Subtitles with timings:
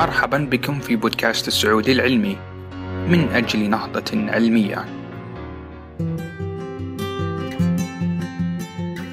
[0.00, 2.36] مرحبا بكم في بودكاست السعودي العلمي
[3.08, 4.84] من أجل نهضة علمية.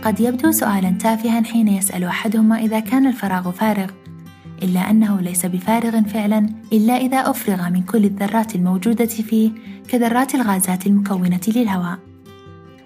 [0.02, 3.90] قد يبدو سؤالا تافها حين يسأل أحدهما إذا كان الفراغ فارغ،
[4.64, 9.52] إلا أنه ليس بفارغ فعلا إلا إذا أفرغ من كل الذرات الموجودة فيه
[9.90, 12.00] كذرات الغازات المكونة للهواء.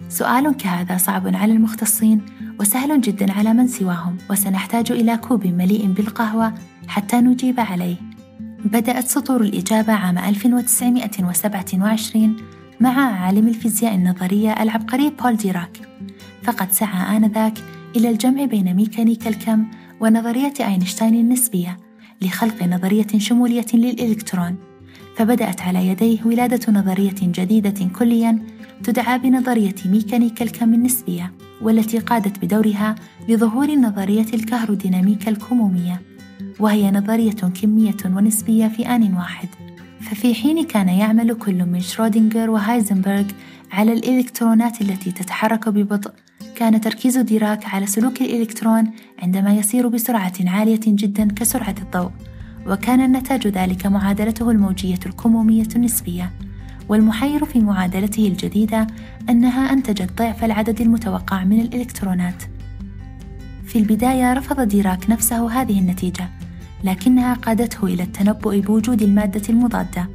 [0.09, 2.21] سؤال كهذا صعب على المختصين
[2.59, 6.53] وسهل جدا على من سواهم وسنحتاج إلى كوب مليء بالقهوة
[6.87, 7.95] حتى نجيب عليه.
[8.65, 12.37] بدأت سطور الإجابة عام 1927
[12.79, 15.81] مع عالم الفيزياء النظرية العبقري بول ديراك.
[16.43, 17.57] فقد سعى آنذاك
[17.95, 19.65] إلى الجمع بين ميكانيكا الكم
[19.99, 21.77] ونظرية أينشتاين النسبية
[22.21, 24.55] لخلق نظرية شمولية للإلكترون.
[25.17, 28.39] فبدأت على يديه ولادة نظرية جديدة كليا
[28.83, 32.95] تدعى بنظرية ميكانيكا الكم النسبية والتي قادت بدورها
[33.29, 36.01] لظهور نظرية الكهروديناميكا الكمومية.
[36.61, 39.47] وهي نظرية كمية ونسبية في آن واحد.
[40.01, 43.23] ففي حين كان يعمل كل من شرودنجر وهايزنبرغ
[43.71, 46.11] على الإلكترونات التي تتحرك ببطء
[46.55, 52.11] كان تركيز ديراك على سلوك الإلكترون عندما يسير بسرعة عالية جدا كسرعة الضوء
[52.67, 56.31] وكان نتاج ذلك معادلته الموجية الكمومية النسبية.
[56.89, 58.87] والمحير في معادلته الجديدة
[59.29, 62.43] أنها أنتجت ضعف العدد المتوقع من الإلكترونات.
[63.65, 66.40] في البداية رفض ديراك نفسه هذه النتيجة.
[66.83, 70.09] لكنها قادته إلى التنبؤ بوجود المادة المضادة.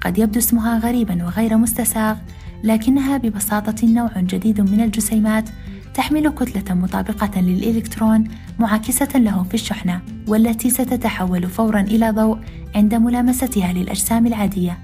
[0.00, 2.16] قد يبدو اسمها غريبا وغير مستساغ
[2.64, 5.48] لكنها ببساطة نوع جديد من الجسيمات
[5.94, 8.24] تحمل كتلة مطابقة للإلكترون
[8.58, 12.38] معاكسة له في الشحنة والتي ستتحول فورا إلى ضوء
[12.74, 14.78] عند ملامستها للأجسام العادية.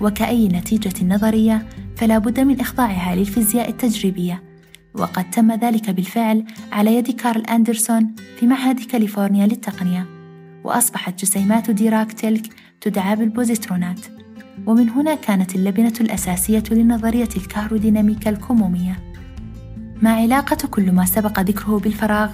[0.00, 4.42] وكأي نتيجة نظرية فلا بد من إخضاعها للفيزياء التجريبية.
[4.94, 10.17] وقد تم ذلك بالفعل على يد كارل أندرسون في معهد كاليفورنيا للتقنية.
[10.68, 12.46] وأصبحت جسيمات ديراك تلك
[12.80, 14.00] تدعى بالبوزيترونات
[14.66, 18.98] ومن هنا كانت اللبنة الأساسية لنظرية الكهروديناميكا الكمومية.
[20.02, 22.30] ما علاقة كل ما سبق ذكره بالفراغ؟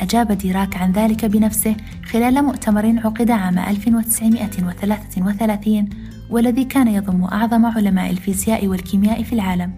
[0.00, 5.88] أجاب ديراك عن ذلك بنفسه خلال مؤتمر عقد عام 1933
[6.30, 9.72] والذي كان يضم أعظم علماء الفيزياء والكيمياء في العالم.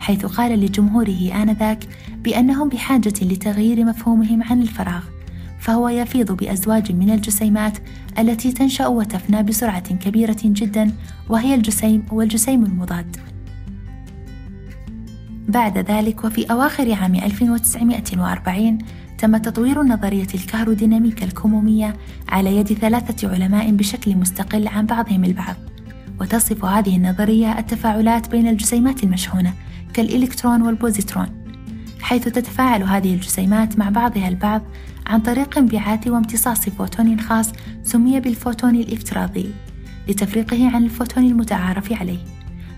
[0.00, 1.84] حيث قال لجمهوره آنذاك
[2.24, 5.17] بأنهم بحاجة لتغيير مفهومهم عن الفراغ.
[5.68, 7.78] فهو يفيض بأزواج من الجسيمات
[8.18, 10.92] التي تنشأ وتفنى بسرعة كبيرة جدا
[11.28, 13.16] وهي الجسيم والجسيم المضاد.
[15.48, 18.78] بعد ذلك وفي أواخر عام 1940
[19.18, 21.96] تم تطوير نظرية الكهروديناميكا الكمومية
[22.28, 25.56] على يد ثلاثة علماء بشكل مستقل عن بعضهم البعض.
[26.20, 29.52] وتصف هذه النظرية التفاعلات بين الجسيمات المشحونة
[29.94, 31.26] كالإلكترون والبوزيترون
[32.00, 34.62] حيث تتفاعل هذه الجسيمات مع بعضها البعض
[35.08, 37.52] عن طريق انبعاث وامتصاص فوتون خاص
[37.82, 39.50] سمي بالفوتون الافتراضي
[40.08, 42.18] لتفريقه عن الفوتون المتعارف عليه.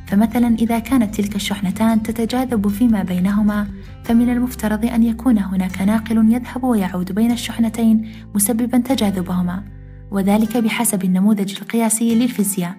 [0.06, 3.66] فمثلا إذا كانت تلك الشحنتان تتجاذب فيما بينهما
[4.04, 9.64] فمن المفترض أن يكون هناك ناقل يذهب ويعود بين الشحنتين مسببا تجاذبهما
[10.10, 12.76] وذلك بحسب النموذج القياسي للفيزياء.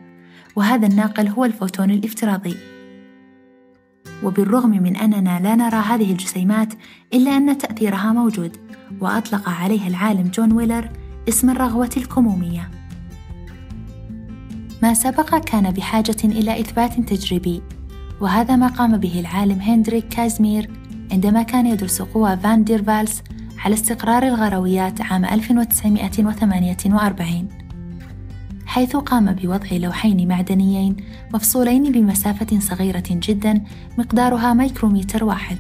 [0.56, 2.56] وهذا الناقل هو الفوتون الافتراضي.
[4.24, 6.74] وبالرغم من أننا لا نرى هذه الجسيمات
[7.14, 8.58] إلا أن تأثيرها موجود
[9.02, 10.90] وأطلق عليها العالم جون ويلر
[11.30, 12.70] اسم الرغوة الكمومية.
[14.82, 17.62] ما سبق كان بحاجة إلى إثبات تجريبي
[18.22, 20.70] وهذا ما قام به العالم هنريك كازمير
[21.12, 23.24] عندما كان يدرس قوى فان دير فالس
[23.60, 27.61] على استقرار الغرويات عام 1948
[28.72, 30.96] حيث قام بوضع لوحين معدنيين
[31.34, 33.64] مفصولين بمسافة صغيرة جدا
[33.98, 35.58] مقدارها ميكرومتر واحد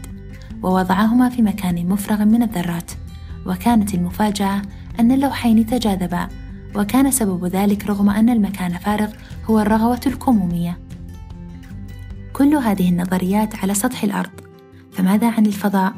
[0.63, 2.91] ووضعهما في مكان مفرغ من الذرات.
[3.45, 4.61] وكانت المفاجأة
[4.99, 6.27] أن اللوحين تجاذبا
[6.75, 9.09] وكان سبب ذلك رغم أن المكان فارغ
[9.45, 10.79] هو الرغوة الكمومية.
[12.33, 14.31] كل هذه النظريات على سطح الأرض.
[14.91, 15.93] فماذا عن الفضاء؟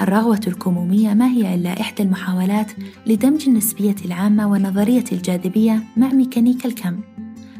[0.00, 2.72] الرغوة الكمومية ما هي إلا إحدى المحاولات
[3.06, 7.00] لدمج النسبية العامة ونظرية الجاذبية مع ميكانيكا الكم.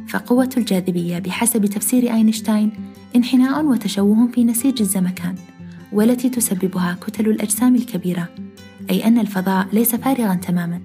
[0.08, 2.72] فقوة الجاذبية بحسب تفسير أينشتاين
[3.16, 5.34] انحناء وتشوه في نسيج الزمكان
[5.92, 8.28] والتي تسببها كتل الأجسام الكبيرة
[8.90, 10.80] أي أن الفضاء ليس فارغا تماما.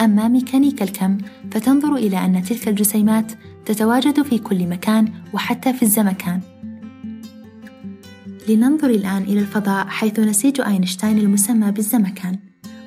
[0.00, 1.18] أما ميكانيكا الكم
[1.50, 3.32] فتنظر إلى أن تلك الجسيمات
[3.64, 6.40] تتواجد في كل مكان وحتى في الزمكان.
[8.48, 12.38] لننظر الآن إلى الفضاء حيث نسيج أينشتاين المسمى بالزمكان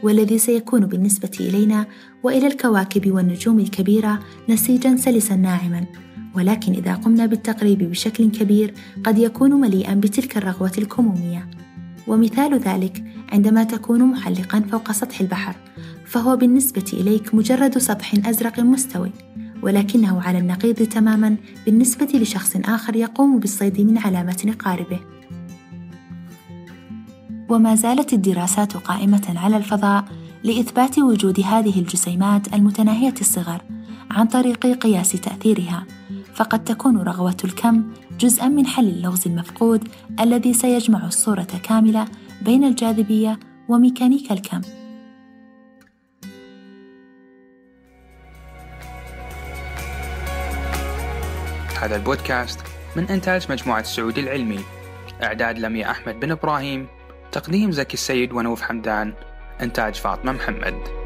[0.04, 1.86] والذي سيكون بالنسبة إلينا
[2.24, 4.20] وإلى الكواكب والنجوم الكبيرة
[4.50, 5.86] نسيجا سلسا ناعما.
[6.36, 8.74] ولكن إذا قمنا بالتقريب بشكل كبير
[9.04, 11.50] قد يكون مليئا بتلك الرغوة الكمومية.
[12.08, 15.56] ومثال ذلك عندما تكون محلقا فوق سطح البحر
[16.06, 19.12] فهو بالنسبة إليك مجرد سطح أزرق مستوي
[19.64, 21.36] ولكنه على النقيض تماما
[21.66, 25.15] بالنسبة لشخص آخر يقوم بالصيد من علامة قاربه.
[27.50, 30.06] وما زالت الدراسات قائمة على الفضاء
[30.44, 33.62] لإثبات وجود هذه الجسيمات المتناهية الصغر
[34.12, 35.86] عن طريق قياس تأثيرها
[36.36, 37.84] فقد تكون رغوة الكم
[38.20, 39.88] جزءا من حل اللغز المفقود
[40.20, 42.06] الذي سيجمع الصورة كاملة
[42.42, 43.40] بين الجاذبية
[43.70, 44.62] وميكانيكا الكم.
[51.82, 52.60] هذا البودكاست
[52.96, 54.60] من إنتاج مجموعة السعودي العلمي.
[55.24, 56.88] إعداد لميا أحمد بن إبراهيم
[57.36, 59.14] تقديم زكي السيد ونوف حمدان.
[59.62, 61.05] إنتاج فاطمة محمد.